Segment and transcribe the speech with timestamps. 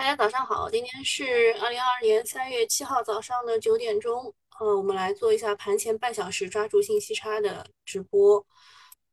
[0.00, 8.42] 大家早上好，今天是二零二二年三月七号早上的九点钟，呃，我们来做一下盘前半小时抓住信息差的直播。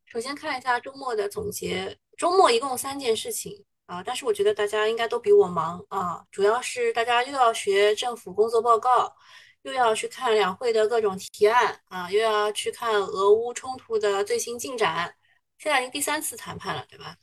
[0.06, 9.14] 首先看一下周末的总结，周末一共三件事情啊，但是我觉得大家应该都比我忙啊，主要是大家又要学政府工作报告，
[9.64, 15.14] 又要去看两会的各种提案啊，又要去看俄乌冲突的最新进展，
[15.58, 17.18] 现在已经第三次谈判了，对吧？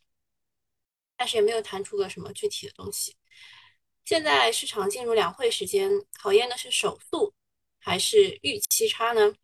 [1.17, 3.17] 但是也没有谈出个什么具体的东西。
[4.05, 7.33] 现在市场进入两会时间，考验的是手速
[7.81, 9.35] 还是预期差呢？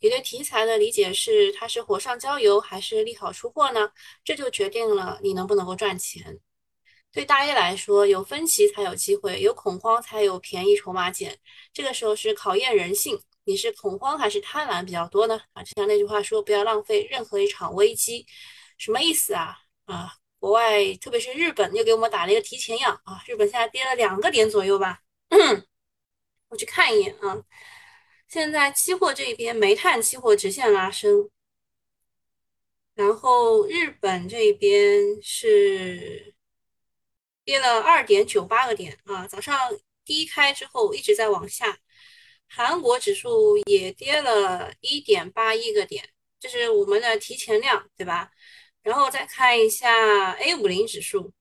[0.00, 3.90] 你对题材的理解是它是火上浇油还是利好出货呢？
[4.24, 6.40] 这就决定了你能不能够赚钱。
[7.12, 11.38] 对大 A 来说，有分歧才有机会，有恐慌才有便宜筹码捡。
[11.72, 15.40] 这个时候是考验人性，你是恐慌还是贪婪比较多呢？
[15.52, 18.26] 啊，就像那句话说，不要浪费任何一场危机，
[18.78, 19.58] 什么意思啊？
[19.86, 20.14] 啊？
[20.38, 23.22] 国外，特别是日本，又给我们打了一个提前样啊！
[23.26, 25.00] 日本现在跌了两个点左右吧。
[26.48, 27.44] 我去看一眼啊，
[28.28, 31.28] 现在期货这边煤炭期货直线拉升，
[32.94, 36.34] 然后日本这边是
[37.44, 39.58] 跌了二点九八个点啊，早上
[40.04, 41.78] 低开之后一直在往下。
[42.46, 46.08] 韩国指数也跌了一点八一个点，
[46.40, 48.30] 这是我们的提前量，对吧？
[48.82, 51.32] 然后再看一下 A 五零指数，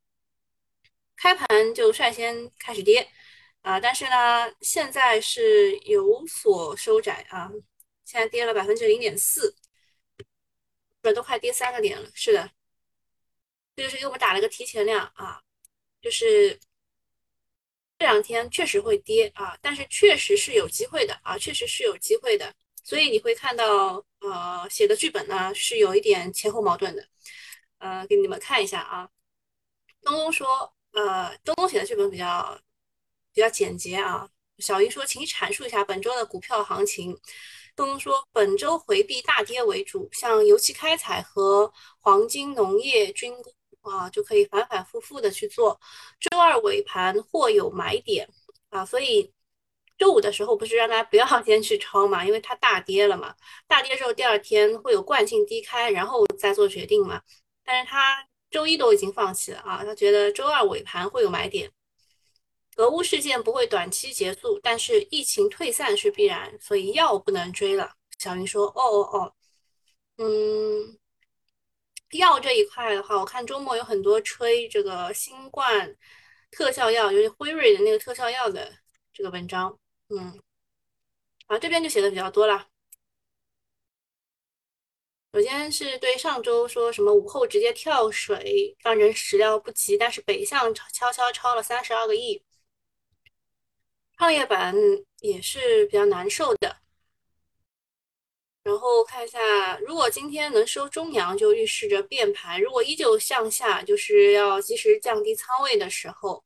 [1.16, 3.10] 开盘就率先开始跌
[3.62, 7.50] 啊，但是呢，现在是有所收窄啊，
[8.04, 9.56] 现在跌了百分之零点四，
[11.02, 12.10] 不都快跌三个点了。
[12.14, 12.52] 是的，
[13.76, 15.42] 这就是给我们打了个提前量啊，
[16.02, 16.60] 就是
[17.98, 22.54] 这两天确实会跌啊，但是确实是有机会的啊，确实是有机会的。
[22.88, 27.06] 所以你会看到，呃，写的剧本呢是有一点前后矛盾的，
[27.80, 29.10] 呃，给你们看一下啊。
[30.02, 32.58] 东东说，呃，东东写的剧本比较
[33.34, 34.30] 比较简洁啊。
[34.60, 37.12] 小云说，请你阐述一下本周的股票行情。
[37.76, 45.78] 东东说，本周回避大跌为主，像油气开采和黄金、农业、军工啊，就可以反反复复的去做。
[46.22, 48.30] 周二尾盘或有买点
[48.70, 49.34] 啊，所以。
[49.97, 53.35] 周五的时候不是让大家不要 先去抄嘛，因为它大跌了嘛，
[53.68, 57.22] 大跌之后第二天会有惯性低开，然后再做决定嘛。
[57.63, 61.72] 但是他周一都已经放弃了啊，他觉得周二尾盘会有买点。
[62.78, 67.91] 俄乌事件不会短期结束，但是疫情退散是必然，所以药不能追了。
[68.19, 69.34] 小云说：“哦哦哦，
[70.18, 70.97] 嗯，
[72.12, 75.96] 药这一块的话，我看周末有很多吹这个新冠
[76.52, 78.72] 特效药，就是辉瑞的那个特效药的
[79.12, 79.78] 这个文章。”
[80.09, 80.40] 嗯，
[81.47, 82.68] 啊，这边就写的比较多了。
[85.34, 92.41] 首先是对上周说什么午后直接跳水，让人始料不及，但是北向悄悄超了三十二个亿，
[94.17, 94.73] 创业板
[95.19, 96.78] 也是比较难受的。
[98.63, 106.44] 然后看一下，如果今天能收中阳，就预示着变盘；如果依旧向下，就是要及时降低仓位的时候。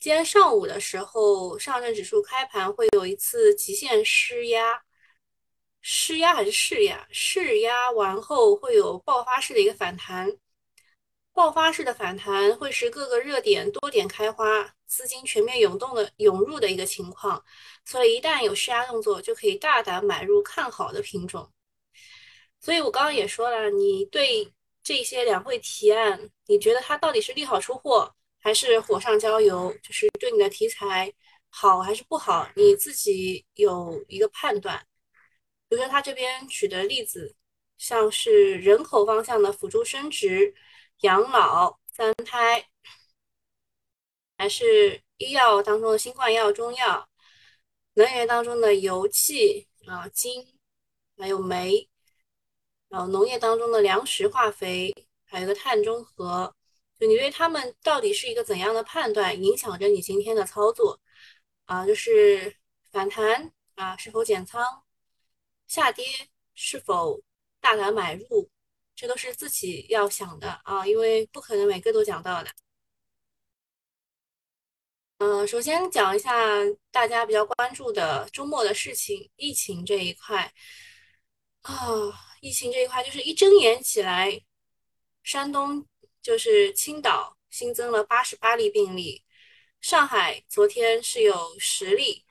[0.00, 4.82] 今天上午的时候，上证指数开盘会有一次极限施压，
[5.82, 7.06] 施压还是试压？
[7.10, 10.38] 试压完后会有爆发式的一个反弹，
[11.34, 17.44] 爆发式的反弹会使各个热点多点开花，资金全面涌动的涌入的一个情况，
[17.84, 21.52] 所以一旦有施压动作，就可以大胆买入看好的品种。
[22.58, 24.50] 所以我刚刚也说了，你对
[24.82, 28.14] 这些两会提案，你觉得它到底是利好出货？
[28.42, 31.12] 还是火上浇油，就是对你的题材
[31.50, 34.86] 好还是不好，你自己有一个判断。
[35.68, 37.36] 比如说他这边举的例子，
[37.76, 40.54] 像是人口方向的辅助生殖、
[41.00, 42.66] 养老、三胎，
[44.38, 47.08] 还是医药当中的新冠药、中药，
[47.94, 50.58] 能源当中的油气啊、金，
[51.18, 51.88] 还有煤，
[52.88, 56.54] 然后农业当中的粮食、化肥，还有个碳中和。
[57.08, 61.00] 你对他们到底是一个怎样的判断，影响着你今天的操作
[61.64, 61.86] 啊？
[61.86, 62.54] 就是
[62.90, 64.62] 反弹啊，是否减仓？
[65.66, 66.04] 下跌
[66.54, 67.22] 是否
[67.60, 68.50] 大胆买入？
[68.94, 72.50] 这都是自己要想的啊，因为不可能每个都讲到的。
[75.18, 76.34] 嗯，首先讲一下
[76.90, 80.52] 大家比较关注的周末的事情，疫情这一块
[81.62, 81.72] 啊，
[82.40, 84.42] 疫情这一块就是一睁眼起来，
[85.22, 85.86] 山东。
[86.30, 89.24] 就是青岛新增了八十八例病例，
[89.80, 92.24] 上海昨天是有十例，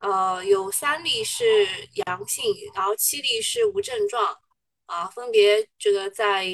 [0.00, 2.44] 呃，有三例是阳性，
[2.74, 4.38] 然后七例是无症状，
[4.84, 6.46] 啊，分别这个在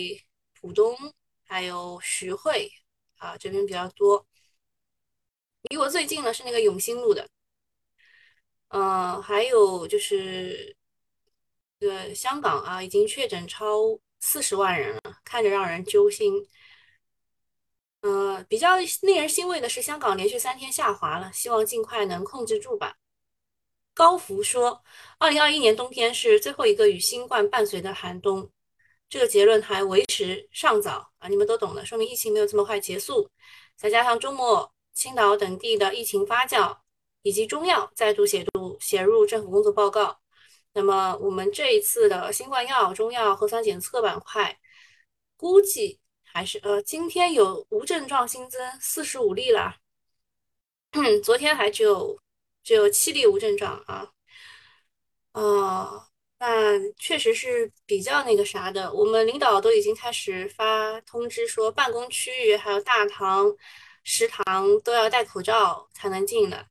[0.55, 0.97] 浦东
[1.43, 2.71] 还有徐汇
[3.17, 4.25] 啊这边比较多。
[5.63, 7.29] 离我最近的是那个永兴路的，
[8.69, 10.77] 嗯，还有就是
[11.81, 16.47] 呃香港啊，已经确诊超四十万人了，看着让人揪心。
[18.07, 22.95] 呃，比较令人欣慰的是，香港连续三天下滑了，希望尽快能控制住吧。
[23.95, 24.85] 高福说，
[25.19, 28.49] 二零二一年冬天是最后一个与新冠伴随的寒冬，
[29.09, 33.29] 这个结论还为时尚早啊，你们都懂的，说明疫情没有这么快结束。
[33.75, 36.77] 再加上周末青岛等地的疫情发酵，
[37.23, 40.21] 以及中药再度写入写入政府工作报告，
[40.75, 44.57] 那么我们这一次的新冠药、中药核酸检测板块，
[45.37, 45.99] 估计。
[46.37, 49.77] 还是呃，今天有无症状新增四十五例了，
[51.25, 52.19] 昨天还只有
[52.63, 54.13] 只有七例无症状啊，
[55.33, 56.07] 哦，
[56.39, 58.93] 那确实是比较那个啥的。
[58.93, 63.57] 我们领导都已经开始发通知说，办公区域还有大堂、
[64.05, 66.67] 食堂都要戴口罩才能进的，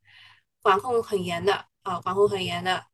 [0.62, 2.86] 管控很严的啊，管控很严的。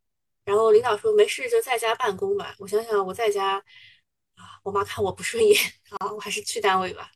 [0.46, 2.54] 然后领导说没事就在家办公吧。
[2.58, 3.62] 我想想，我在家。
[4.62, 5.56] 我妈看我不顺眼
[5.98, 7.10] 啊，我还是去单位吧。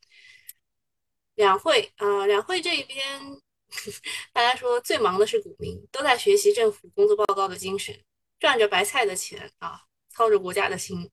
[1.34, 3.20] 两会啊，两会这一边，
[4.32, 7.98] 大家说最忙的是股民，都在学习政府工作报告的精神，
[8.38, 11.10] 赚着白菜的钱啊，操着国家的心。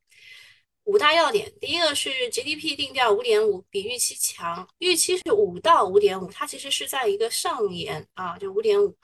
[0.85, 8.97] 五大要点，第一个是 GDP 定调五点五，比预期强，预期是五到五点五，它其实是在一个上沿啊，就五点五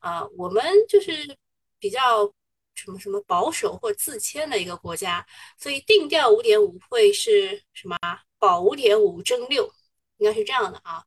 [0.00, 1.36] 啊，我们就是
[1.78, 2.32] 比较。
[2.74, 5.26] 什么什么保守或自谦的一个国家，
[5.58, 7.96] 所以定调五点五会是什么？
[8.38, 9.72] 保五点五争六，
[10.16, 11.04] 应该是这样的啊。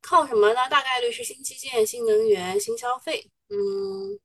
[0.00, 0.68] 靠什么呢？
[0.68, 3.30] 大概率是新基建、新能源、新消费。
[3.48, 4.18] 嗯，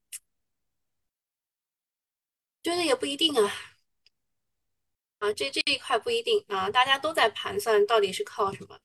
[2.62, 3.52] 觉得也不一定啊。
[5.18, 8.78] 啊，这这一块不一定啊，大家都在盘算到底是靠什么。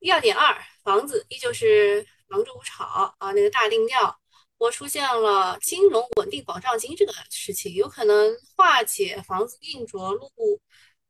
[0.00, 2.84] 要点二，房子依旧是房住不炒
[3.18, 4.18] 啊，那个大定调。
[4.70, 10.30] 出现了金融稳定保障金这个事情，有可能化解房子硬着陆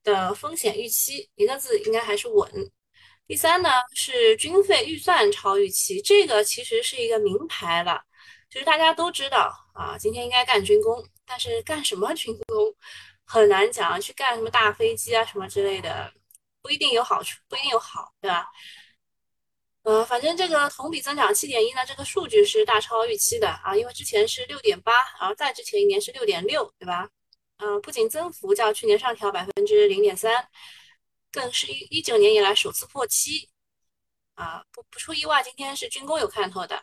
[0.02, 1.28] 的风险预期。
[1.36, 2.50] 一个字应该还是稳。
[3.26, 8.02] 第三呢是军费预算超预期，这个其实是一个名牌了，
[8.50, 12.74] 就是大家都知道啊，今天应该干军工，但是干什么军工
[13.24, 16.12] 很难讲，去干什么大飞机啊什么之类的，
[16.60, 18.46] 不一定有好处，不一定有好，对吧？
[19.84, 27.06] 呃，反正这个同比增长七点一呢，这个数据是大超预期的啊，因为之前是六点八，然后再之前一年是六点六，对吧？
[27.58, 30.48] 嗯，不仅增幅较去年上调百分之零点三，
[31.30, 33.50] 更是一一九年以来首次破七
[34.36, 36.82] 啊，不不出意外，今天是军工有看头的。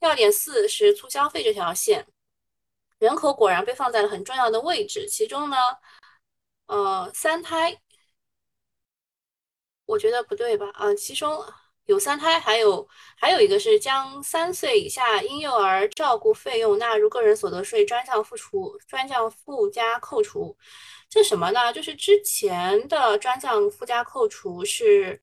[0.00, 2.06] 要点四是促消费这条线，
[2.98, 5.56] 人口果然被放在了很重要的位置，其中呢，
[6.66, 7.80] 呃，三胎，
[9.86, 10.68] 我觉得不对吧？
[10.74, 11.42] 啊，其中。
[11.86, 12.86] 有三胎，还有
[13.16, 20.56] 还有一个是将三岁以下婴幼儿照顾费用纳入个人所得税专项附除专项附加扣除，
[21.08, 21.72] 这什么呢？
[21.72, 25.22] 就是之前的专项附加扣除是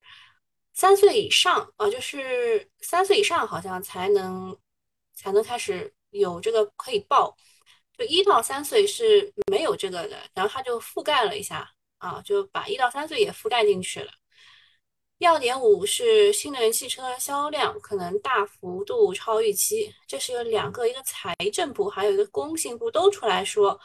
[0.74, 4.57] 三岁以上啊，就是三岁以上好像才能
[5.13, 7.36] 才能开始有这个可以报，
[7.98, 14.12] 就一到三岁是没有这个的，然后他就覆盖了一下啊，就把一到三岁也覆盖进去了。
[15.19, 23.79] 要点五是新能源汽车销量可能大幅度超预期，这是有两个，一个财政部还有一个工信部都出来说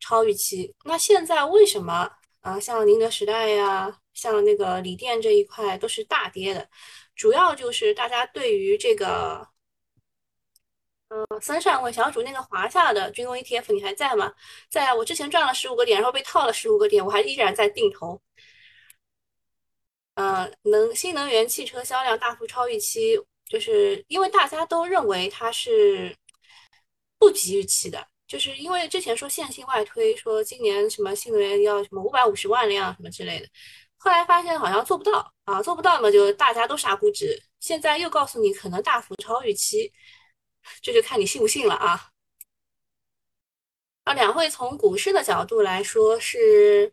[0.00, 0.74] 超预期。
[0.84, 2.10] 那现在为什么
[2.40, 2.58] 啊？
[2.58, 6.68] 像宁德时代呀，像那个锂电这一块都是大跌的，
[7.14, 9.46] 主要就是大家对于这个，
[11.08, 14.32] 呃，三上问小主那个华夏的军工 ETF 你还在吗？
[14.68, 18.20] 在我之前赚了十五个点，然后被套了十五个点，我还依然在定投。
[20.20, 26.14] 呃，能新能源汽车销量大幅超预期，就是因为大家都认为它是
[27.18, 33.48] 不及预期的，就是因为之前说线性外推，说今年什么新能源要什么五百五十万辆什么之类的，
[33.96, 39.90] 后来发现好像做不到啊，做不到嘛，就大家都杀估值，现在又告诉你可能大幅超预期，
[40.82, 42.10] 这就看你信不信了啊。
[44.04, 46.92] 啊，两会从股市的角度来说是。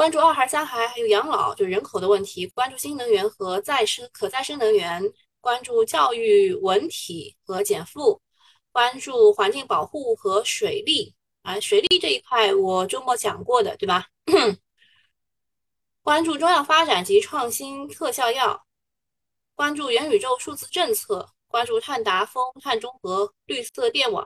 [0.00, 5.02] 关注二孩、三孩，还有养老，就是人口的问题；关注新能源和再生可再生能源；
[5.42, 8.18] 关注教育、文体和减负；
[8.72, 11.14] 关注环境保护和水利。
[11.42, 14.06] 啊，水利这一块我周末讲过的，对吧？
[16.02, 18.58] 关注中药发展及创新特效药；
[19.54, 24.24] 关注元宇宙数字政策；关注碳达峰、碳中和、绿色电网；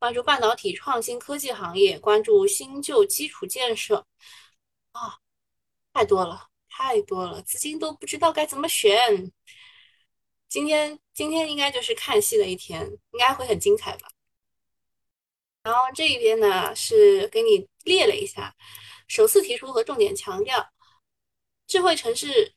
[0.00, 4.04] 关注半导体创新科技行业；关注新旧基础建设。
[4.94, 5.18] 啊，
[5.92, 9.32] 太多了，太多了，资金都不知道该怎么选。
[10.48, 14.08] 今天今天应该就是看戏的一天，应该会很精彩吧。
[15.64, 18.54] 然后这一边呢是给你列了一下，
[19.08, 20.64] 首次提出和重点强调
[21.66, 22.52] 智慧城市，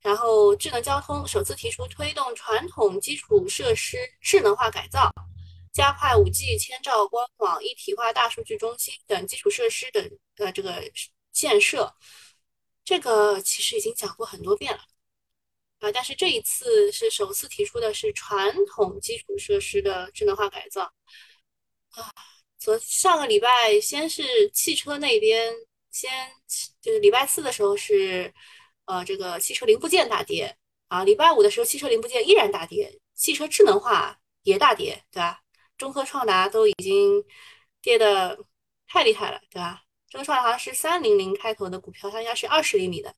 [0.00, 5.10] 然后智能交通，首次提出推动传统基础设施智能化改造，
[5.72, 10.82] 加快五 G 千兆光网一体化大数据中心等基础设施的呃这个
[11.38, 11.94] 建设。
[12.84, 14.80] 这个其实已经讲过很多遍了
[15.80, 20.82] 啊，但是这一次是首次提出的是传统基础设施的智能化改造
[21.90, 22.10] 啊。
[22.58, 25.54] 昨上个礼拜，先是汽车那边，
[25.92, 26.10] 先
[26.80, 28.32] 就是礼拜四的时候是，
[28.86, 30.56] 呃，这个汽车零部件大跌
[30.88, 31.04] 啊。
[31.04, 35.40] 礼拜五的时候，汽车零部件依然大跌，汽车智能化也大跌，对吧？
[35.76, 37.22] 中科创达都已经
[37.82, 38.38] 跌的
[38.88, 39.82] 太厉害了，对吧？
[40.08, 43.14] 这个创达好像是三零零开头的股票，它应该是二十厘米的。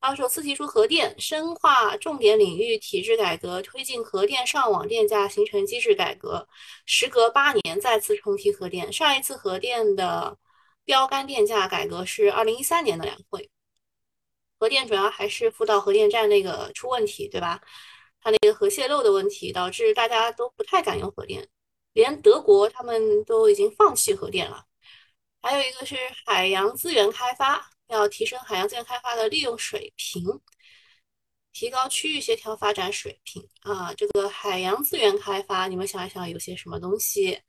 [0.00, 6.46] 然后首次提出核电深化重点领域体制改革，推进核电上网电价形成机制改革。
[6.86, 10.38] 时隔八年再次重提核电，上一次核电的
[10.84, 13.50] 标杆电价改革是二零一三年的两会。
[14.60, 17.60] 核电主要还是福岛核电站那个出问题，对吧？
[18.20, 21.48] 它那个核泄漏的问题导致大家都不太敢用核电，
[21.92, 24.67] 连德国他们都已经放弃核电了。
[25.40, 27.70] 还有一个是海洋资源开发。
[27.88, 30.22] 要提升海洋资源开发的利用水平，
[31.54, 33.94] 提高区域协调发展水平啊！
[33.94, 37.40] 这个海洋资源开发，你们想一想有些什么东西？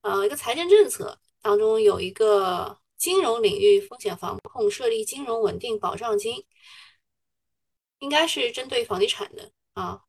[0.00, 6.46] 呃，一个财政政策当中有一个金融领域风险防控，设立金融稳定保障金，
[7.98, 10.00] 应该是针对房地产的啊。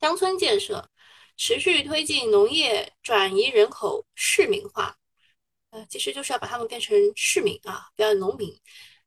[0.00, 0.88] 乡村建设，
[1.36, 4.96] 持续推进农业转移人口市民化。
[5.70, 8.58] 呃其实就是要把他们变成市民啊，不要农民，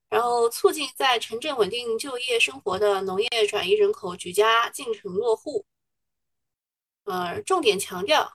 [0.09, 5.65] 然后促进在城镇稳定就业生活的农业转移人口举家进城落户。
[7.05, 8.31] 呃，重点强调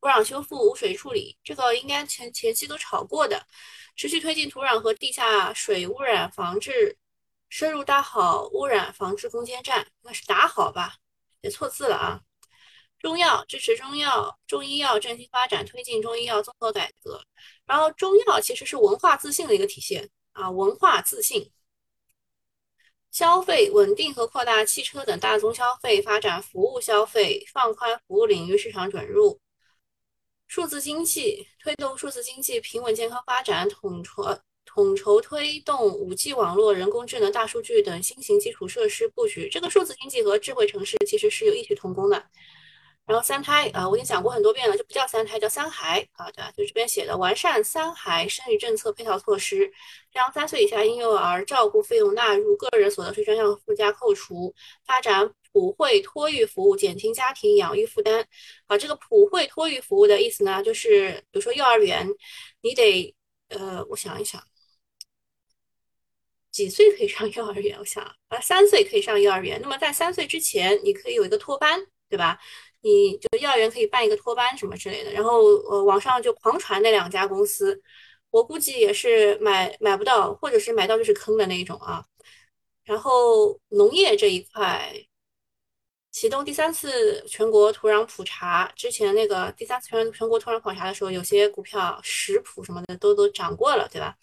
[0.00, 3.46] 土壤修复、污水处理，这个应该前前期都炒过的。
[3.94, 6.96] 持续推进土壤和地下水污染防治，
[7.50, 10.96] 深入搭好污染防治攻坚战，那是打好吧？
[11.42, 12.20] 写错字了啊。
[13.02, 17.20] 中药支持中药、中医药振兴发展，推进中医药综合改革。
[17.66, 21.50] 然后，中药其实是文化自信的一个体现啊，文化自信。
[23.10, 29.40] 消费稳定和扩大汽车等大宗消费，发展服务消费，放宽服务领域市场准入。
[30.46, 34.22] 数字经济推动数字经济平稳健康发展，统筹
[34.64, 39.48] 统筹推动五 G 网络、人工智能、大数据等新型基础设施布局。
[39.48, 42.24] 这个数字经济和智慧城市其实是有异曲同工的。
[43.04, 46.52] 然后三胎啊，我已经讲过很多遍了，就不叫三胎，叫三孩啊，对吧？
[46.56, 49.70] 就这边写的完善三孩生育政策配套措施，
[50.12, 54.54] 将三岁以下婴幼儿照顾费用纳入个人所得税专项附加扣除，
[54.86, 58.26] 发展普惠托育服务，减轻家庭养育负担。
[58.66, 62.08] 啊，这个普惠托育服务的意思呢，就是比如说幼儿园，
[62.60, 63.14] 你得
[63.48, 64.42] 呃，我想一想，
[66.50, 67.76] 几岁可以上幼儿园？
[67.78, 69.60] 我想啊，三岁可以上幼儿园。
[69.60, 72.38] 那么在三岁之前，你可以有一个托班，对吧？
[72.82, 77.80] 你就幼儿园可以办一个托班什么之类的，然后呃网上就狂传那两家公司，
[78.30, 82.04] 我估计也是买买不到，或者是买到就是坑的那一种啊。
[82.84, 84.92] 然后农业这一块，
[86.10, 94.16] 启动第三次全国土壤普查，之前那个第三次全全国土壤普查的时候，有些股票食谱什么的都都涨过了，对吧？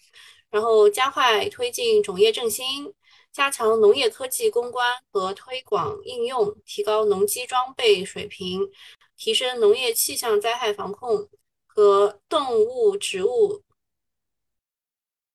[0.50, 2.92] 然后加快推进种业振兴。
[3.32, 8.68] 加强农业科技攻关和推广应用，提高农机装备水平，
[9.16, 11.28] 提升农业气象灾害防控
[11.66, 13.62] 和动物、植物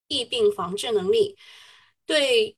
[0.08, 1.36] 疫病防治能力。
[2.04, 2.56] 对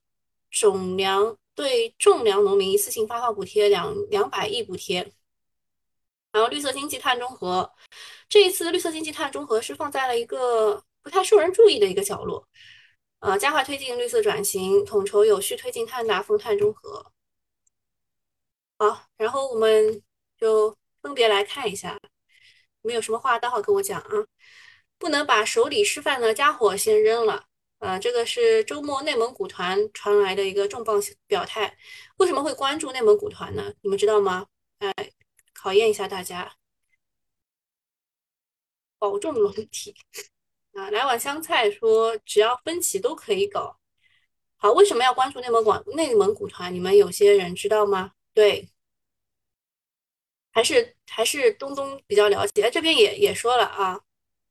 [0.51, 5.11] 种粮对种粮农民一次性发放补贴两两百亿补贴。
[6.31, 7.71] 然后绿色经济碳中和，
[8.27, 12.47] 这一次绿色经济碳中和是放在了一个不太受人注意的一个角落。
[13.19, 17.11] 呃，加快推进绿色转型，统筹有序推进碳达峰、碳中和。
[18.77, 20.01] 好，然后我们
[20.37, 21.99] 就分别来看一下，
[22.81, 24.09] 你们有什么话，待会跟我讲啊。
[24.97, 27.45] 不能把手里吃饭的家伙先扔了。
[27.79, 31.77] 呃，这个是周末内蒙古团传来的一个重磅表态。
[32.17, 33.73] 为什么会关注内蒙古团呢？
[33.81, 34.45] 你们知道吗？
[34.79, 34.93] 哎，
[35.53, 36.53] 考验一下大家，
[38.97, 39.95] 保重龙体。
[40.79, 43.77] 啊，来碗香菜说只要分歧都可以搞。
[44.55, 46.73] 好，为什么要关注内蒙古内蒙古团？
[46.73, 48.13] 你们有些人知道吗？
[48.33, 48.69] 对，
[50.51, 52.69] 还是还是东东比较了解。
[52.71, 53.99] 这边也也说了啊，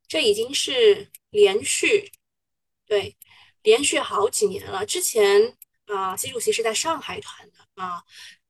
[0.06, 2.12] 这已经是连续
[2.86, 3.16] 对
[3.62, 4.84] 连续好几年了。
[4.84, 5.56] 之前
[5.86, 8.02] 啊，习主席是在上海团的啊，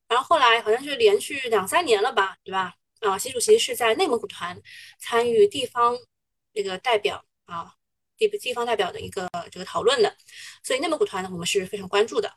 [0.09, 2.73] 然后后来好像是连续两三年了吧，对吧？
[2.99, 4.61] 啊，习主席是在内蒙古团
[4.99, 5.97] 参与地方
[6.53, 7.73] 这个代表啊
[8.17, 10.15] 地地方代表的一个这个讨论的，
[10.63, 12.31] 所以内蒙古团呢，我们是非常关注的。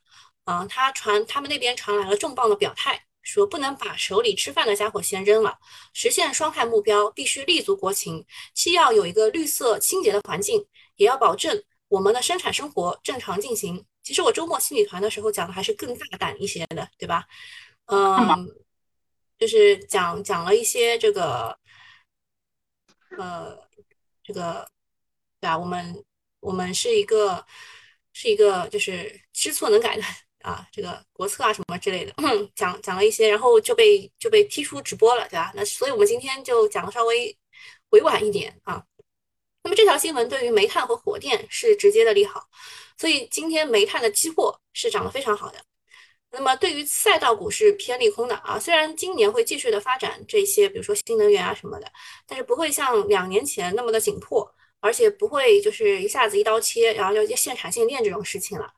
[0.45, 5.57] 啊，他传他们那边传来了重磅的表态，说不能把手里吃饭的家伙先扔了，
[5.93, 10.67] 实现双碳目标必须立足国情，既要有一个绿色清洁的环境，
[10.97, 13.85] 也要保证我们的生产生活正常进行。
[14.03, 17.25] 其实我周末心理团的时候讲的还是更大胆一些的，对吧？
[17.87, 18.49] 嗯，
[19.39, 21.57] 就是讲讲了一些这个，
[23.17, 23.57] 呃，
[24.25, 24.69] 这个，
[25.43, 25.59] 对吧？
[25.59, 26.05] 我们
[26.39, 27.45] 我们是一个
[28.13, 30.03] 是一个就是知错能改的
[30.43, 32.15] 啊，这个国策啊什么之类的，
[32.55, 35.53] 讲讲了一些，然后就被就被踢出直播了，对吧？
[35.57, 37.37] 那所以我们今天就讲的稍微
[37.91, 38.85] 委婉一点啊。
[39.65, 42.49] 那么这条新闻对于煤炭和火电是直接的利好，
[42.97, 45.59] 所以今天煤炭的期货是涨得非常好的。
[46.31, 51.93] 那么对于赛道股是偏利空的啊，虽然今年会继续的发展这些，比如说新能源啊什么的，
[52.27, 58.71] 但是不会像两年前那么的紧迫，而且不会就是一下子一刀切，然后要限产限电这种事情了。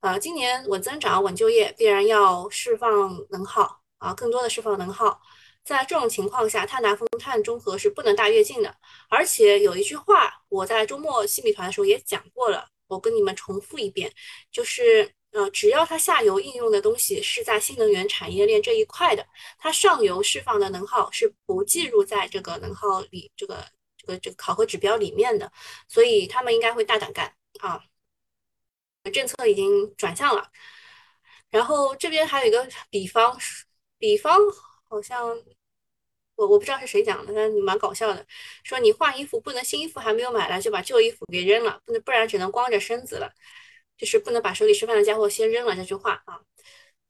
[0.00, 5.20] 呃，今年稳增长、稳就业，必然要释放能耗啊，更多的释放能耗。
[5.64, 8.72] 在这种情况下，碳达峰、碳中和是不能大跃进的。
[9.08, 14.12] 而且有一句话，我在周末新米团的时候也讲过了，我跟你们重复一遍，
[14.52, 15.10] 就是。
[15.32, 19.26] 呃，只要它下游应用的东西是在新能源产业链这一块的，
[19.58, 23.62] 它上游释放的能耗是不计入在这个能耗里，这个
[24.06, 25.50] 这个这个考核指标里面的，
[25.88, 27.82] 所以他们应该会大胆干啊。
[29.12, 30.50] 政策已经转向了，
[31.50, 33.38] 然后这边还有一个比方，
[33.98, 34.38] 比方
[34.88, 35.28] 好像
[36.34, 38.26] 我我不知道是谁讲的，但蛮搞笑的，
[38.64, 43.32] 说你换衣服不能新衣服还没有买来就把旧衣服给扔了，不能不然只能光着身子了。
[43.96, 46.38] 就是不能把手里吃饭的家伙先扔了这句话啊。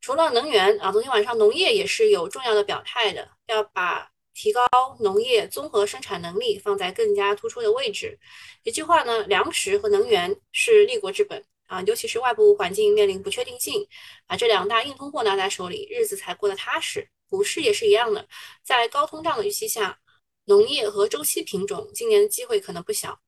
[0.00, 4.66] 除了能源啊，昨天晚上农业也是有重要的表态的，要把提高
[5.00, 8.18] 农业综合生产能力放在更加突出的位置。
[8.64, 13.88] 一句话呢，粮食和能源是立国之本啊，尤其是外部环境面临不确定性，
[14.26, 17.08] 把这两大硬通货拿在手里，日子才过得踏实。
[17.30, 18.28] 股市也是一样的，
[18.62, 19.98] 在高通胀的预期下，
[20.44, 23.18] 农业和周期品种今年的机会可能不小。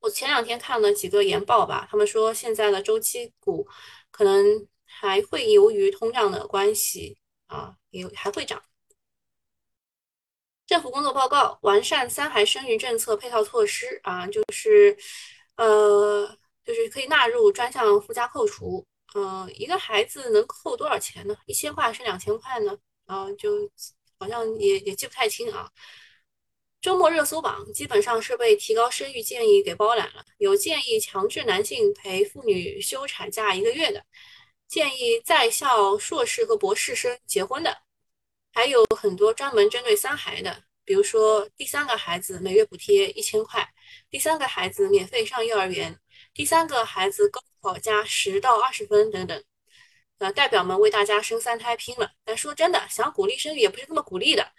[0.00, 3.66] 我前两天看了几个研报吧，他们说现在的周期股
[4.10, 8.60] 可能还会由于通胀的关系啊，有还会涨。
[10.66, 14.96] 政府工作报告：完善三孩生育政策配套措施啊，就是
[15.56, 16.26] 呃，
[16.64, 18.84] 就是可以纳入专项附加扣除。
[19.14, 21.36] 嗯，一个孩子能扣多少钱呢？
[21.46, 22.76] 一千块还是两千块呢？
[23.06, 23.70] 啊，就
[24.18, 25.70] 好像也也记不太清啊。
[26.80, 34.04] 周末热搜榜基本上是被提高生育建议给包揽了，有建议强制男性陪妇女休产假一个月的，
[34.66, 37.78] 建议在校硕士和博士生结婚的，
[38.66, 43.72] 还有很多专门针对三孩的，比如说第三个孩子每月补贴一千块，
[44.10, 45.96] 第三个孩子免费上幼儿园，
[46.34, 49.40] 第三个孩子高考加十到二十分等等。
[50.18, 54.50] 呃，代表们为大家生三胎拼了，但说真的，想鼓励生育也不是这么鼓励的。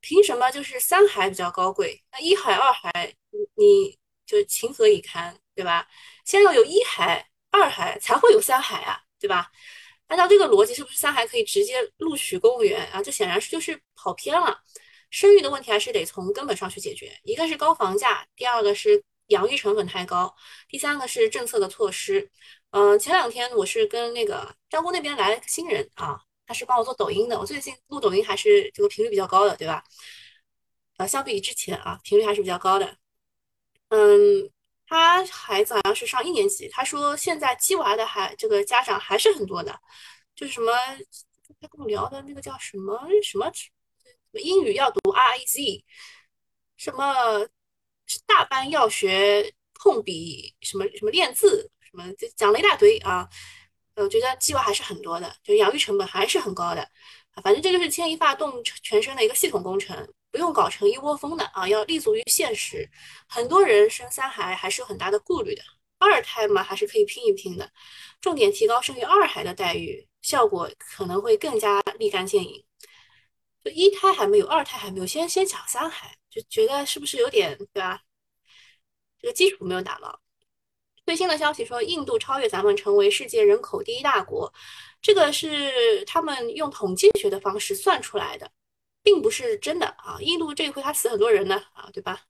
[0.00, 2.00] 凭什么就是三孩比较高贵？
[2.12, 5.88] 那一孩、二孩，你你就情何以堪，对吧？
[6.24, 9.50] 先要有一孩、二孩，才会有三孩啊，对吧？
[10.08, 13.02] 按照这个逻辑，是不是三孩可以直接录取公务员啊？
[13.02, 14.60] 这显然是就是跑偏了。
[15.10, 17.12] 生育的问题还是得从根本上去解决。
[17.24, 20.34] 一个是高房价，第二个是养育成本太高，
[20.68, 22.30] 第三个是政策的措施。
[22.70, 26.20] 嗯，前两天我是跟那个张工那边来了个新人啊。
[26.48, 29.82] 他是帮我做抖音的，我最近录抖音还是这个频率比较高的，对吧？
[30.96, 32.96] 呃，相比之前啊，频率还是比较高的。
[33.88, 34.48] 嗯，
[34.86, 39.78] 他孩子好像是上一年级，他说现在鸡娃的孩这个家长还是很多的，
[40.34, 40.72] 就是什么
[41.60, 43.68] 他跟我聊的那个叫什么什么什
[44.32, 45.84] 么英语要读 R A Z，
[46.76, 47.46] 什么
[48.26, 53.28] 大班要学控笔，什么什么练字，什么就讲了一大堆啊。
[53.96, 56.86] 我觉得鸡娃还是很多的，就养育成本还是很高的。
[57.42, 59.96] 反正这就是牵一发动全身的一个系统工程，
[60.36, 62.86] 不用搞成一窝蜂的啊，要立足于现实。
[63.26, 65.62] 很多人生三孩还是有很大的顾虑的，
[65.98, 67.72] 二胎嘛还是可以拼一拼的。
[68.20, 72.62] 重点提高生育二孩的待遇，效果可能会更加立竿见影。
[73.64, 78.02] 就一胎还没有，二胎还没有，先先抢三孩，就觉得是不是有点对吧？
[79.18, 80.20] 这个基础没有打牢。
[81.06, 84.52] 最新的消息说，印度超越咱们，成为世界人口第一大国。
[85.00, 88.50] 这个是他们用统计学的方式算出来的，
[89.06, 90.18] 并不是真的啊。
[90.20, 92.22] 印度这一回他死很多人呢啊，对吧？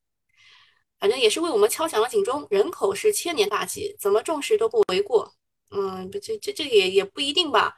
[0.98, 2.46] 反正也是为我们敲响了警钟。
[2.50, 5.34] 人口是千年大计，怎么重视都不为过。
[5.70, 7.74] 嗯，这这这也也不一定吧。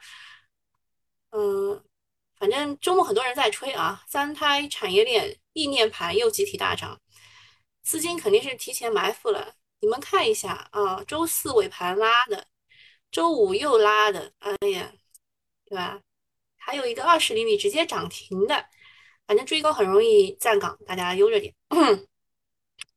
[1.29, 1.81] 嗯，
[2.37, 6.99] 反正周末很多人在吹啊，三胎产业链意念盘又集体大涨，
[7.81, 9.55] 资金肯定是提前埋伏了。
[9.79, 12.47] 你们看一下啊，周四尾盘拉的，
[13.11, 14.91] 周五又拉的，哎呀，
[15.65, 16.01] 对吧？
[16.57, 18.65] 还有一个二十厘米直接涨停的，
[19.29, 21.53] 反正追高很容易站岗，大家悠着点。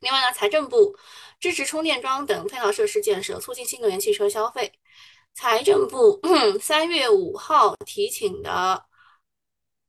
[0.01, 0.97] 另外呢，财政部
[1.39, 4.73] 支持充电桩等配套设施建设，促进新能源汽车消费。
[5.35, 6.19] 财政部
[6.59, 8.83] 三月五号提请的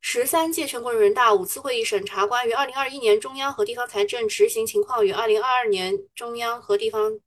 [0.02, 7.18] 十三届全国人大五次会议审查关于二零二一年中央和地方财政执行情况与二零二二年中央和地方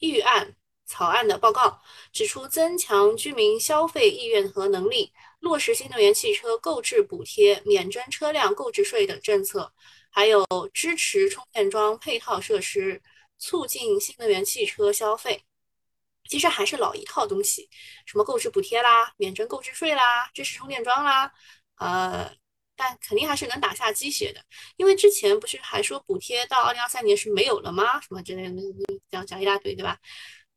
[0.00, 1.80] 预案草案的报告，
[2.12, 5.12] 指出增强居民消费意愿和能力，
[5.44, 9.70] 落实新能源汽车购置补贴、免征车辆购置税等政策。
[10.10, 13.02] 还有支持充电桩配套设施，
[13.36, 15.44] 促进新能源汽车消费。
[16.30, 17.68] 其实还是老一套东西，
[18.06, 21.30] 什么购置补贴啦、免征购置税啦、支持充电桩啦，
[21.76, 22.34] 呃，
[22.74, 24.42] 但肯定还是能打下鸡血的。
[24.76, 28.00] 因为之前不是还说补贴到二零二三年是没有了吗？
[28.00, 28.62] 什么之类的，
[29.10, 29.98] 讲讲一大堆，对吧？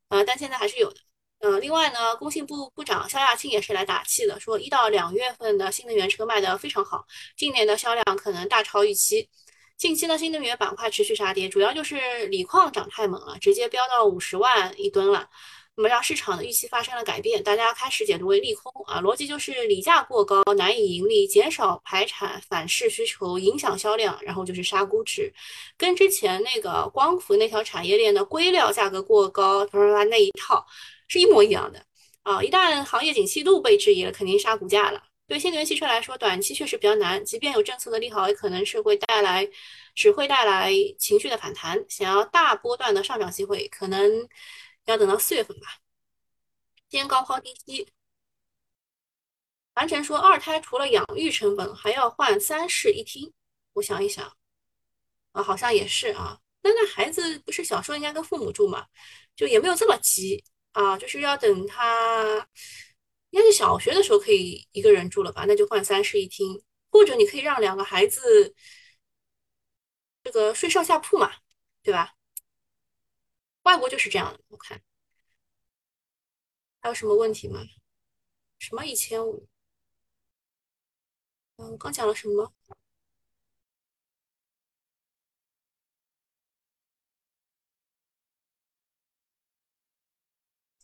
[0.08, 1.00] 呃，但现在还是有的。
[1.40, 9.28] 嗯，另外呢，工信部部长肖亚庆也是来打气的，说一到两月份的新能源车卖得非常好，今年的销量可能大超预期。
[9.76, 15.28] 近期呢，新能源板块持续杀跌，主要就是锂矿涨太猛了，直接飙到五十万一吨了，
[15.76, 25.32] 那么让市场的预期发生了改变，大家开始解读为利空啊，逻辑就是锂价过高，难以盈利，减少排产，反噬需求，影响销量，然后就是杀估值，
[25.76, 30.66] 跟之前那个光伏那条产业链的硅料价格过高，他说他那一套
[31.08, 31.84] 是一模一样的
[32.22, 35.02] 啊，一旦行业景气度被质疑了，肯定杀股价了。
[35.26, 37.22] 对新能源汽车来说，短期确实比较难。
[37.22, 39.46] 即便有政策的利好，也可能是会带来，
[39.94, 41.84] 只会带来情绪的反弹。
[41.88, 44.26] 想要大波段的上涨机会，可能
[44.86, 45.80] 要等到四月份吧。
[46.88, 47.86] 先高抛低吸。
[49.74, 53.30] 完成说，二胎除了养育成本，还要换三室一厅。
[53.74, 54.34] 我想一想，
[55.32, 56.38] 啊，好像也是啊。
[56.62, 58.86] 那那孩子不是小时候应该跟父母住嘛，
[59.36, 60.42] 就也没有这么急
[60.78, 62.48] 啊，就是要等他。
[63.30, 65.44] 应该是小学的时候可以一个人住了吧？
[65.46, 68.54] 那就换三室一厅，或者你可以让两个孩子
[70.22, 71.32] 这个睡上下铺嘛，
[71.82, 72.14] 对吧？
[73.64, 74.80] 外国就是这样的，我看。
[76.80, 77.60] 还有什么问题吗？
[78.58, 79.48] 什么一千五？
[81.56, 82.54] 嗯，刚讲了什么？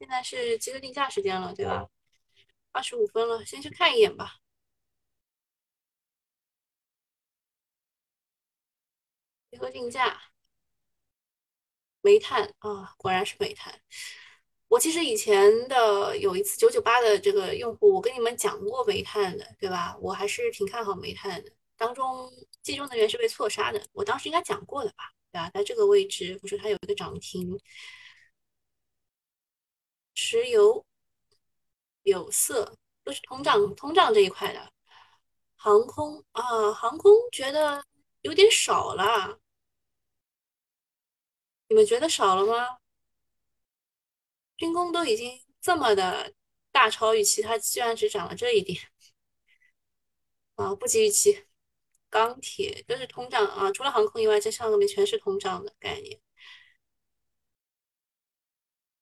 [0.04, 1.88] 现在是集合定价时间了，对吧？
[2.72, 4.36] 二十五分了，先去看一眼吧。
[9.50, 10.20] 集合定价，
[12.02, 13.80] 煤炭啊，果然是煤炭。
[14.68, 19.96] 我其实以前的有一次九九八的这个用户，我跟你们讲过煤炭的，对吧？
[20.02, 21.50] 我还是挺看好煤炭的。
[21.78, 22.30] 当中
[22.62, 25.10] 冀中能源是被错杀的，我当时应该讲过的吧？
[25.32, 25.48] 对吧？
[25.54, 27.58] 在这个位置，不是它有一个涨停，
[30.14, 30.85] 石油。
[32.03, 34.70] 有色都是通胀，通胀这一块的，
[35.57, 37.83] 航空啊，航空觉得
[38.20, 39.40] 有点少了，
[41.68, 42.77] 你们觉得少了吗？
[44.59, 46.35] 军工都已经这么的
[46.70, 48.79] 大超预期，它居然只涨了这一点，
[50.57, 51.46] 啊，不及预期。
[52.11, 56.20] 钢铁都是通胀啊，除了航空以外，这上面全是通胀的概念。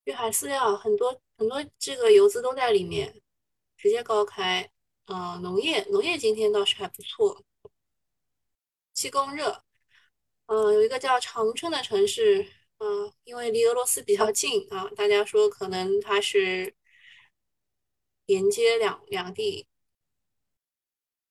[0.04, 3.20] 粤海饲料很多很多，这个游资都在里面，
[3.76, 4.70] 直接高开。
[5.06, 7.42] 啊，农业农业今天倒是还不错。
[8.94, 9.62] 气供热，
[10.46, 12.46] 嗯，有一个叫长春的城市，
[12.78, 16.74] 嗯，因为离俄罗斯比较近啊，大家说可能它是
[18.26, 19.66] 连接两两地。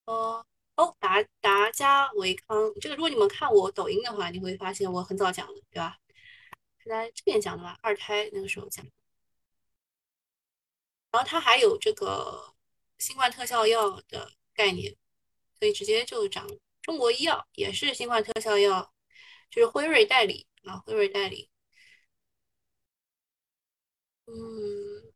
[0.06, 5.98] 哦哦，达达加维康，这个如果你们看我抖音的话，你会发现我很早讲的，对吧？
[6.84, 7.78] 是在这边讲的吧？
[7.82, 8.86] 二胎那个时候讲，
[11.12, 12.54] 然后它还有这个
[12.98, 14.96] 新冠特效药的概念，
[15.60, 16.48] 所以直接就涨。
[16.82, 18.94] 中国医药也是新冠特效药，
[19.50, 21.50] 就是辉瑞代理啊，辉瑞代理。
[24.26, 25.12] 嗯，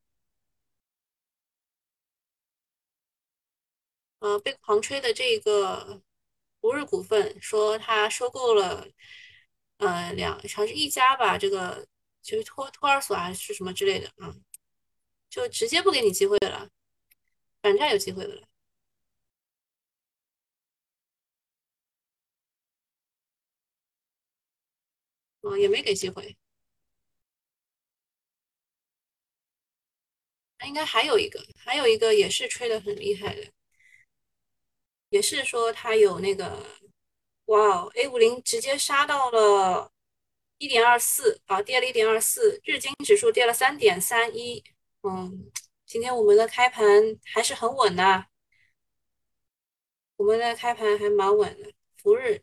[4.19, 6.01] 呃，被狂吹的这个
[6.59, 8.87] 博日股份说他收购了。
[9.77, 11.85] 呃，两好像是一家吧，这个
[12.21, 14.33] 就是托托儿所还是什么之类的啊，
[15.29, 16.69] 就直接不给你机会了，
[17.61, 18.47] 反正有机会的了，
[25.41, 26.35] 嗯，也没给机会，
[30.59, 33.51] 那应该还有一个，还有一个也是吹的很厉害的，
[35.09, 36.63] 也是说他有那个，
[37.45, 39.91] 哇哦，A 五零直接杀到了
[40.57, 44.63] 一点二四啊，跌了一点二四，日经指数跌了三点三一。
[45.03, 45.51] 嗯，
[45.85, 46.83] 今天我们的开盘
[47.23, 48.25] 还是很稳的，
[50.17, 51.71] 我们的开盘还蛮稳的。
[51.97, 52.41] 福日，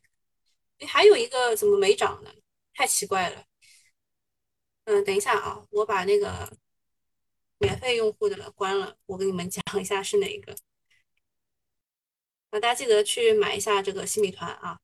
[0.78, 2.32] 诶还有一个怎么没涨呢？
[2.74, 3.44] 太奇怪了。
[4.84, 6.56] 嗯，等一下啊，我把那个
[7.58, 10.54] 免费用户的关了，我跟你们讲一下是哪一个。
[12.50, 14.78] 啊，大家记得去买一下这个新米团啊。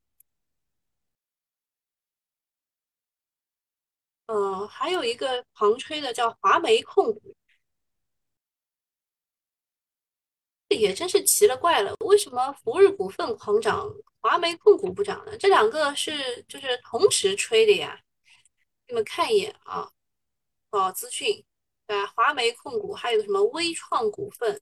[4.29, 7.35] 呃，还有一个狂吹的叫华梅控股，
[10.69, 15.37] 也真是奇了怪了，为什么福日股份狂涨，华梅控股不涨呢？
[15.39, 18.01] 这两个是就是同时吹的呀。
[18.87, 19.91] 你们看一眼啊，
[20.71, 21.45] 宝，资讯，
[21.87, 22.07] 对吧？
[22.15, 24.61] 华梅控股还有什么微创股份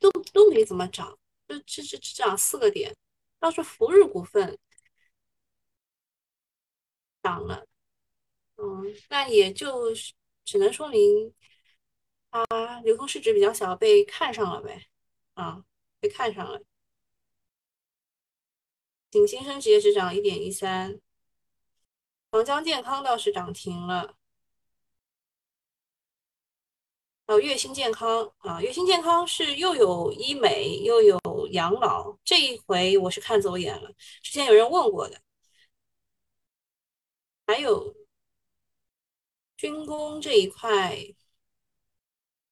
[0.00, 2.96] 都都没怎么涨，就只只只涨四个点，
[3.38, 4.58] 倒是福日股份
[7.22, 7.66] 涨了。
[8.56, 10.12] 嗯，那也就是
[10.44, 11.34] 只能说明
[12.30, 14.86] 它流通市值比较小，被看上了呗。
[15.34, 15.64] 啊，
[16.00, 16.60] 被看上了。
[19.10, 21.00] 景新升级也只涨一点一三，
[22.30, 24.16] 长江健康倒是涨停了。
[27.26, 31.18] 还有粤新健康啊，月薪健康是又有医美又有
[31.52, 33.90] 养老，这一回我是看走眼了。
[34.22, 35.20] 之前有人问过的，
[37.50, 37.96] 还有
[39.56, 40.96] 军工这一块，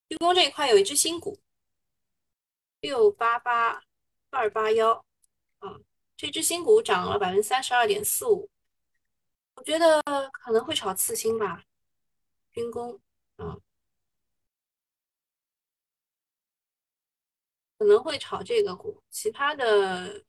[0.09, 1.39] 军工这一块有一只新股，
[2.81, 3.85] 六八八
[4.31, 5.05] 二八幺
[5.61, 5.79] 啊，
[6.17, 8.51] 这只新股涨了百分之三十二点四五，
[9.55, 11.63] 我觉得可能会炒次新吧，
[12.51, 13.01] 军工
[13.37, 13.57] 啊，
[17.79, 20.25] 可能会炒这个股，其他的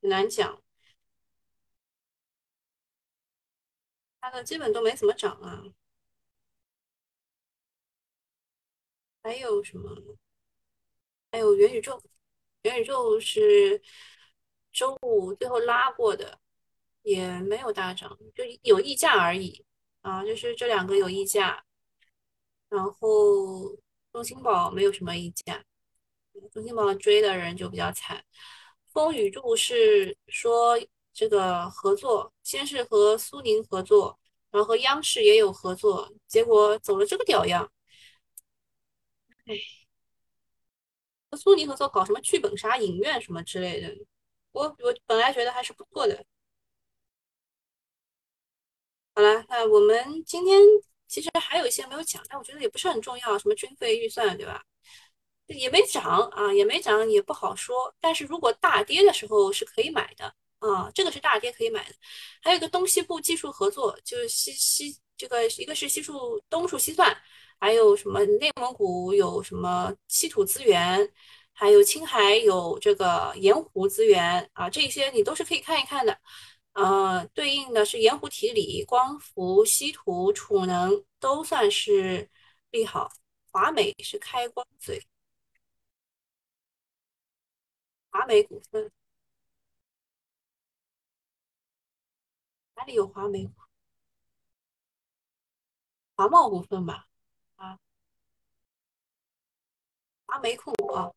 [0.00, 0.62] 很难讲，
[4.30, 5.64] 它的基本都没怎么涨啊。
[9.22, 10.18] 还有什么？
[11.30, 12.02] 还有元宇宙，
[12.62, 13.80] 元宇宙是
[14.72, 16.38] 周五最后拉过的，
[17.02, 19.64] 也没有大涨，就有溢价而已
[20.02, 21.64] 啊，就是这两个有溢价，
[22.68, 23.76] 然后
[24.12, 25.64] 中芯宝没有什么溢价，
[26.52, 28.24] 中芯宝追的人就比较惨。
[28.92, 30.78] 风雨柱是说
[31.18, 34.16] 这个合作，先是和苏宁合作，
[34.50, 37.68] 然后和央视也有合作，结果走了这个屌样，
[39.46, 39.56] 哎。
[41.30, 43.92] 和苏宁合作搞什么剧本杀影院什么之类的，
[44.52, 46.24] 我我本来觉得还是不错的。
[49.14, 50.60] 好了，那我们今天
[51.08, 54.62] 其实还有一些没有讲，但我觉得也不是很重要，什么军费预算，对吧？
[55.48, 57.94] 也没涨啊，也没涨，也不好说。
[58.00, 61.94] 但是如果大跌的时候是可以买的啊，这个是大跌可以买的。
[62.42, 67.16] 还有一个东西部技术合作，就是西西这个一个是西数东数西算。
[67.60, 71.12] 还有什么内蒙古有什么稀土资源，
[71.52, 76.18] 还有青海有这个盐湖资源啊，这些你都是可以看一看的。
[76.74, 82.30] 呃，对应的是盐湖提锂、光伏、稀土、储能都算是
[82.70, 83.10] 利好。
[83.50, 85.02] 华美是开光嘴，
[88.10, 88.90] 华美股份
[92.78, 93.50] 哪里有华美？
[96.14, 97.08] 华贸股份吧？
[97.56, 97.76] 啊。
[100.26, 101.10] 华煤控股啊，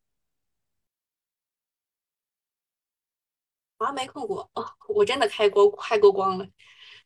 [3.78, 6.48] 华煤控股哦，我真的开过开过光了。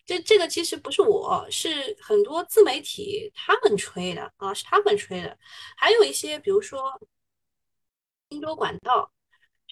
[0.06, 5.38] 这这个其实不是我，是很多自媒体他们吹的啊，是他们吹的。
[5.76, 6.98] 还有一些，比如说
[8.30, 9.12] 荆州管道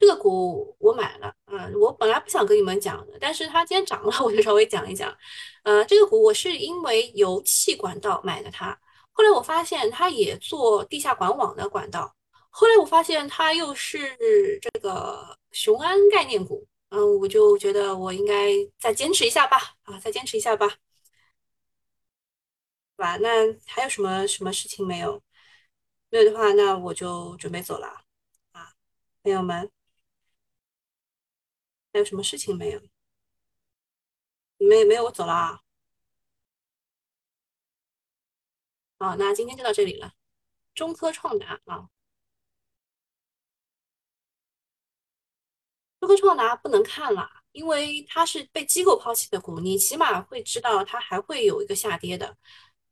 [0.04, 5.16] 这个股我买了，嗯，我本来不想跟你们讲的，但是它今天涨了， 我就稍微讲一讲。
[5.62, 8.78] 呃，这个股我是因为油气管道买的它，
[9.12, 12.14] 后来我发现它也做地下管网的管道。
[12.50, 14.14] 后来我发现它又是
[14.60, 20.66] 这个雄安概念股，嗯，我就觉得我应该再坚持一下吧，啊，再坚持一下吧，
[22.96, 23.16] 对吧？
[23.16, 23.28] 那
[23.66, 25.22] 还有什么什么事情没有？
[26.10, 27.88] 没有的话，那我就准备走了，
[28.52, 28.70] 啊，
[29.22, 29.70] 朋友们，
[31.94, 32.80] 还有什么事情没有？
[34.58, 35.60] 没没有，我走了啊。
[38.98, 40.12] 好，那今天就到这里了。
[40.74, 41.88] 中科创达啊。
[46.00, 52.36] 中科创达不能看了，因为它是被机构抛弃的股，你起码会知道它还会有一个下跌的。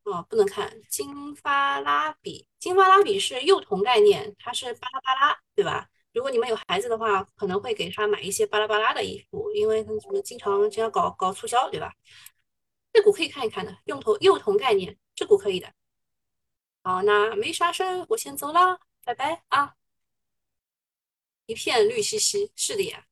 [0.05, 5.89] 哦，不能看金发拉比，金发拉比是幼童概念，它是巴拉巴拉，对吧？
[6.13, 11.95] 如果你们有孩子的话，可能会给他买一些巴拉巴拉的衣服，因为他们经常经常搞搞促销，对吧？
[12.93, 15.73] 这股可以看一看的，幼童幼童概念，这股可以的。
[16.83, 19.77] 好，那没啥事，我先走了，拜拜啊！
[21.47, 23.07] 一片绿兮兮，是的呀。